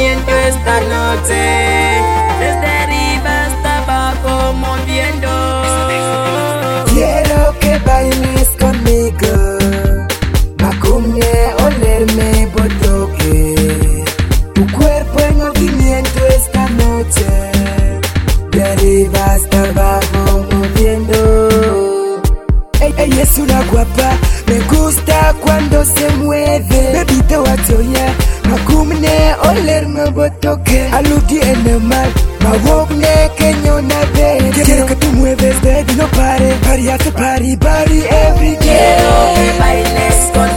[0.00, 2.02] esta noche.
[2.40, 5.30] Desde arriba hasta abajo moviendo.
[6.92, 9.58] Quiero que bailes conmigo.
[10.58, 14.04] Macumne olerme botoque.
[14.54, 17.26] Tu cuerpo en movimiento esta noche.
[18.50, 22.20] De arriba hasta abajo moviendo.
[22.80, 24.10] Ey, es una guapa.
[24.46, 26.92] Me gusta cuando se mueve.
[26.92, 27.40] Bebita
[28.84, 29.34] watoya.
[29.34, 30.88] Macumne olerme botoque.
[30.92, 32.08] Aludi en el mar.
[32.40, 34.50] Mawogne que ñona baby.
[34.64, 36.54] Quiero que tú mueves, baby, no pare.
[36.62, 39.58] Party after party, party every Quiero que day.
[39.58, 40.53] bailes conmigo.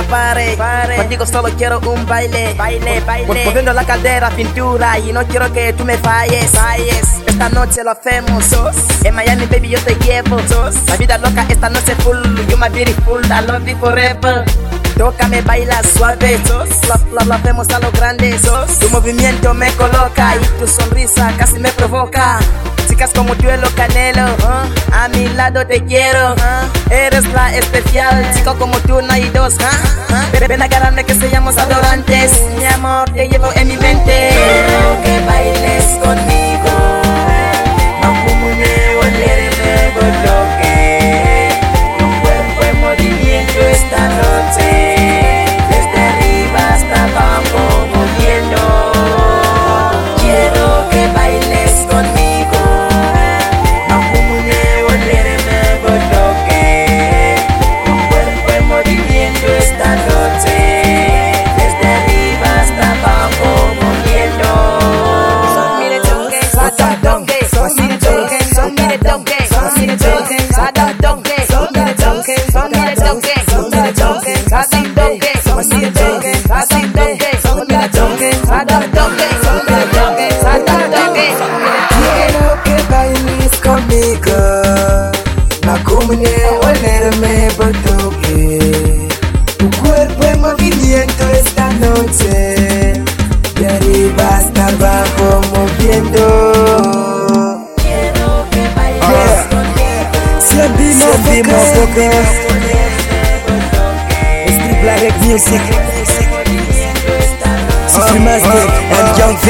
[0.00, 2.54] La pared, Contigo solo quiero un baile.
[2.54, 3.44] Baile, baile.
[3.44, 6.50] Moviendo la caldera, pintura Y no quiero que tú me falles.
[6.50, 7.02] Falles.
[7.26, 8.44] Esta noche lo hacemos.
[9.04, 10.38] En Miami, baby, yo te llevo.
[10.86, 12.18] La vida loca esta noche full.
[12.48, 14.44] You my beautiful, I love you forever.
[14.96, 16.38] Tócame, baila suave.
[16.48, 16.64] Lo,
[17.18, 18.38] lo, lo hacemos a lo grande.
[18.80, 22.38] Tu movimiento me coloca Y tu sonrisa casi me provoca
[22.88, 24.26] Chicas como tú en lo canelo
[24.92, 26.34] A mi lado te quiero
[26.90, 28.32] Eres la especial.
[28.34, 29.54] Chico como tú no hay dos.
[30.32, 32.32] Ven- Ven a agarrarme que seamos adorantes.
[32.58, 34.30] Mi amor te llevo en mi mente
[74.00, 76.88] mire donke, sada donke, son mire donke, sada
[78.94, 79.90] donke, son mire
[82.00, 84.38] Quiero que bailes conmigo.
[85.66, 89.08] Macumne olerme botoque.
[89.58, 93.02] Tu cuerpo en movimiento esta noche.
[93.56, 96.26] De arriba hasta abajo moviendo.
[97.76, 99.48] Quiero que bailes Yeah.
[99.50, 100.40] conmigo.
[100.40, 102.39] Siempre motherfucker.
[104.96, 105.62] Street Black Music.
[107.86, 109.46] Supreme Master and Young V.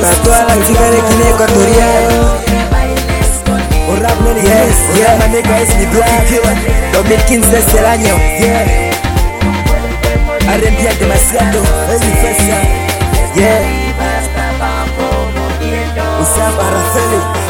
[0.00, 2.08] Para toda la chica de Guinea Ecuatorial.
[4.42, 6.28] Yes, yeah, nigga es mi black
[6.92, 8.90] 2015 es el año, yeah.
[10.48, 10.60] Al
[10.98, 12.56] demasiado, es mi fiesta,
[13.34, 13.60] yeah.
[16.20, 17.47] Usaba Araceli